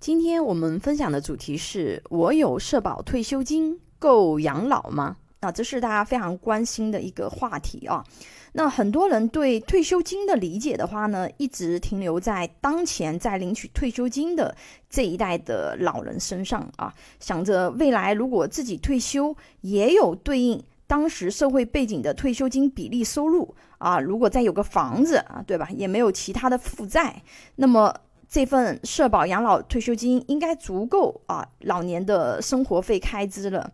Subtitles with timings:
[0.00, 5.16] 今天我们分享的主题是我有社保退休金够养老吗？
[5.40, 8.04] 啊，这是大家非常关心的一个话题啊。
[8.52, 14.54] 那很多人对退休金的理解的话呢，一直停留在当前在领取退休金的
[14.88, 25.68] 这一代的老人身上啊，想着未来如果自己退休，也有对应当时社会背景的退休金比例收入啊，如果再有个房子啊，对吧？
[25.70, 27.20] 也没有其他的负债，
[27.56, 27.92] 那么
[28.28, 33.72] 这份社保养老退休金应该足够啊老年的生活费开支了。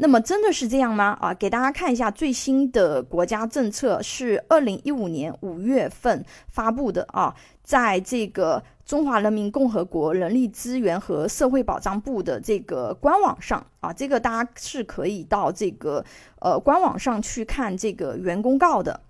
[0.00, 1.18] 那么真的是这样吗？
[1.20, 16.04] 啊，给大家看一下最新的国家政策，是二零一五年五月份发布的啊，在这个中华人民共和国人力资源和社会保障部的这个官网上啊，这个大家是可以到这个
[16.38, 19.00] 呃官网上去看这个原公告的。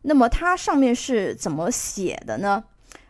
[0.00, 2.64] 那么它上面是怎么写的呢？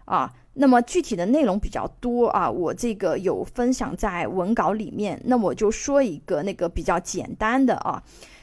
[0.06, 0.34] 啊？
[0.60, 5.20] 那么具体的内容比较多啊，我这个有分享在文稿里面。
[5.24, 8.02] 那我就说一个那个比较简单的啊，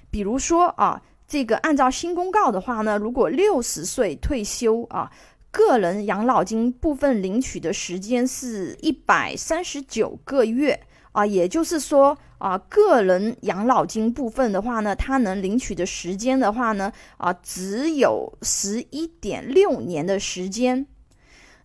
[0.10, 5.12] 比如说啊，这个按照新公告的话呢，如果六十岁退休啊，
[5.52, 10.80] 个人养老金部分领取的时间是一百三十九个月
[11.12, 20.88] 啊，也就是说啊，个人养老金部分的话呢，它能领取的时间的话呢，啊，只有十一点六年的时间。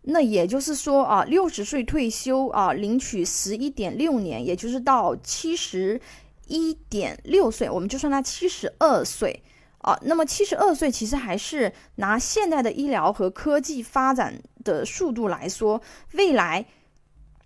[0.03, 6.01] 那也就是说啊，六十岁退休啊，领取十一点六年，也就是到七十
[6.47, 9.43] 一点六岁，我们就算他七十二岁
[9.79, 9.99] 啊。
[10.03, 15.81] 那么七十二岁其实还是拿现代的医疗和科技发展的速度来说，
[16.13, 16.65] 未来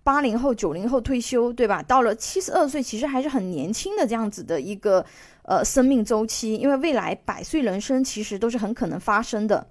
[0.05, 1.83] 八零后、九零后退休，对吧？
[1.83, 5.05] 到了七十二岁，其实还是很年轻的这样子的一个
[5.43, 9.67] 呃生命周期，因为未来百岁人生其实都是很可能发生的。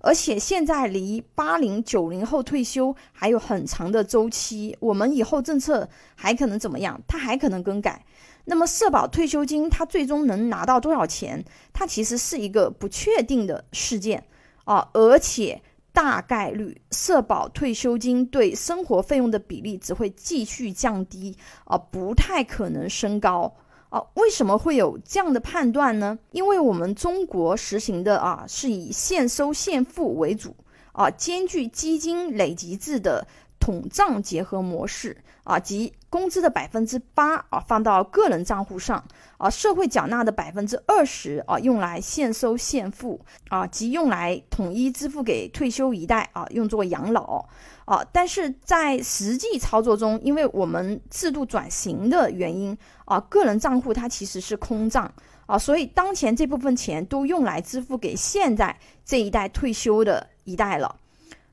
[0.00, 7.00] 而且现在离八零九零后退休还有很长的周期，我们以后政策还可能怎么样？
[7.06, 8.04] 它还可能更改。
[8.46, 11.44] 那么社保退休金它最终能拿到多少钱？
[11.72, 14.24] 它其实是一个不确定的事件
[14.64, 15.60] 啊，而且
[15.92, 23.54] 大概率社保退休金对生活费用的比例只会继续降低啊，不太可能升高。
[23.90, 26.18] 啊，为什么会有这样的判断呢？
[26.30, 30.54] 因为我们中国实行的啊是以现收现付为主
[30.92, 33.26] 啊，兼具基金累积制的
[33.60, 39.04] 统账结合模式啊，即工资的百分之八啊放到个人账户上
[39.38, 47.46] 啊，社会缴纳的百分之二十啊用来现收现付啊，即用来统一支付给退休一代啊，用作养老。
[47.84, 55.12] 啊，但是在实际操作中，因为我们制度转型的原因啊，个人账户它其实是空账
[55.46, 60.94] 啊，所以当前这部分钱都用来支付给现在这一代退休的一代了。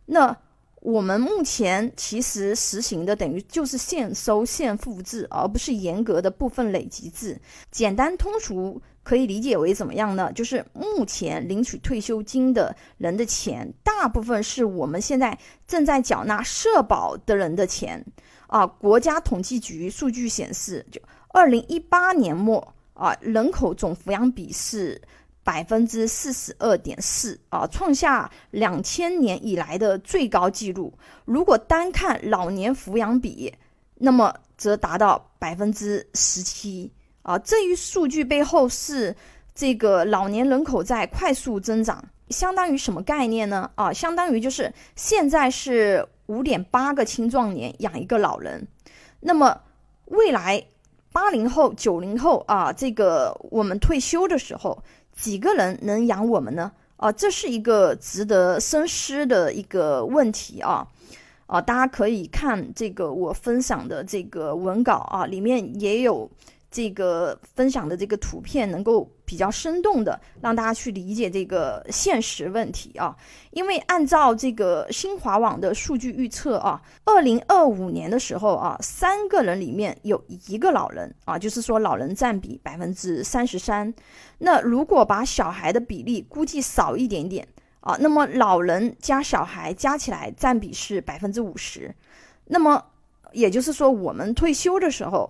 [0.05, 0.37] 那
[0.81, 7.39] 我们目前其实实行的等于就是现收现付制，而不是严格的部分累积制。
[7.71, 8.81] 简单通俗。
[9.03, 10.29] 可以理解为怎么样呢？
[10.33, 18.05] 就是目前领取退休金的人的钱，大部分是我们现在正在缴纳社保的人的钱
[18.47, 18.67] 啊。
[18.67, 20.99] 国家统计局数据显示，就
[21.29, 25.01] 二零一八年末啊，人口总抚养比是
[25.47, 30.91] 百分之四十二点四啊，创下两千年以来的最高纪录。
[31.23, 33.53] 如果单看老年抚养比，
[33.95, 36.91] 那么则达到百分之十七。
[37.21, 39.15] 啊，这一数据背后是
[39.55, 43.71] 这个老年人口在快速增长，相当于什么概念呢？
[43.75, 48.67] 啊，相当于就是现在是五点八个青壮年养一个老人，
[49.21, 49.61] 那么
[50.07, 50.61] 未来
[51.13, 54.83] 八零后、九零后啊，这个我们退休的时候，
[55.19, 56.71] 几个人能养我们呢？
[56.95, 60.87] 啊，这是一个值得深思的一个问题啊！
[61.47, 66.29] 啊，大家可以看这个我分享的这个文稿啊，里面也有。
[66.69, 73.13] 这个分享的这个图片能够比较生动的让大家去理解这个现实问题啊，
[73.51, 83.93] 因为按照这个新华网的数据预测啊，二零二五年的时候啊，三个人里面有一个老人啊，就是说老人占比百分之三十三。
[84.37, 87.45] 那如果把小孩的比例估计少一点点
[87.81, 91.93] 啊，那么老人加小孩加起来占比是百分之五十。
[92.45, 92.81] 那么
[93.33, 95.29] 也就是说，我们退休的时候。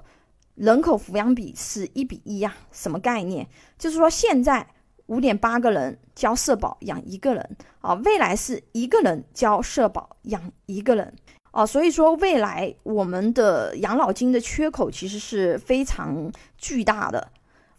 [0.58, 3.48] 人口抚养比是一比一呀，什么概念？
[3.78, 4.66] 就是说现在
[5.06, 11.14] 五点八个人交社保养一个人啊，未来是一个人交社保养一个人
[11.52, 17.32] 啊，所以说未来我们的养老金的缺口其实是非常巨大的。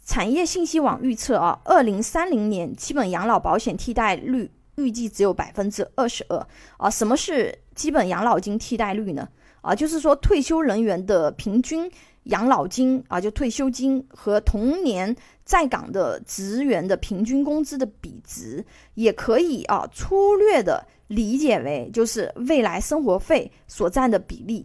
[0.05, 6.47] 产业信息网预测啊，二零三零年基本养老保险替代率预计只有百分之二十二
[6.77, 6.89] 啊。
[6.89, 9.29] 什么是基本养老金替代率呢？
[9.69, 11.91] 啊，就是说退休人员的平均
[12.23, 24.65] 养老金啊，就退休金和同年在岗的职员的平均工资的比值，也可以啊粗略的理解为就是未来生活费所占的比例。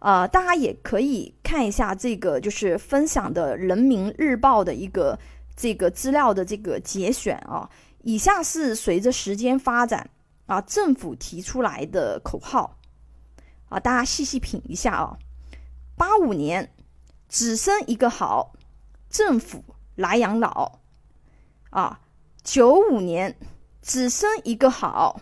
[0.00, 5.16] 啊，大家也可以看一下这个就是分享的人民日报的一个
[5.54, 7.70] 这个资料的这个节选啊。
[8.02, 10.10] 以下是随着时间发展
[10.46, 12.76] 啊，政府提出来的口号。
[13.70, 15.16] 啊，大家细细品一下啊！
[15.96, 16.72] 八五年，
[17.28, 18.52] 只生一个好，
[19.08, 19.64] 政府
[19.94, 20.80] 来养老。
[21.70, 22.00] 啊，
[22.42, 23.36] 九五年，
[23.80, 25.20] 只生一个好，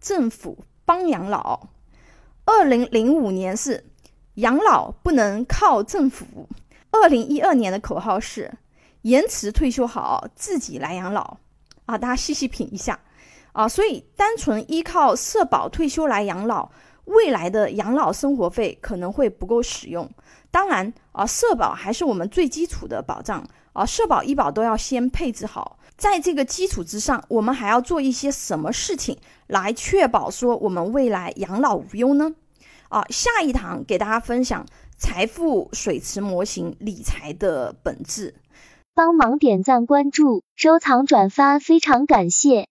[0.00, 1.68] 政府帮养老。
[2.44, 3.84] 二零零五年是
[4.34, 6.48] 养老不能靠政府。
[6.92, 8.50] 二零一二年的口号是
[9.02, 11.36] 延迟退休好，自己来养老。
[11.84, 13.00] 啊，大家细细品一下
[13.50, 13.66] 啊！
[13.68, 16.70] 所以，单纯依靠社保退休来养老。
[17.08, 20.08] 未来的养老生活费可能会不够使用，
[20.50, 32.34] 当然啊，社保还是我们最基础的保障啊，社保、医保都要先配置好，在这个基础之上，我们还要做一些什么事情来确保说我们未来养老无忧呢？
[32.88, 34.64] 啊，下一堂给大家分享
[34.96, 38.34] 财富水池模型理财的本质，
[38.94, 42.66] 帮忙点赞、关注、收藏、转发，非常感谢。